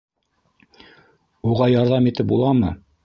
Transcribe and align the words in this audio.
Уға... 1.51 1.67
ярҙам 1.75 2.09
итеп 2.13 2.31
буламы? 2.33 2.73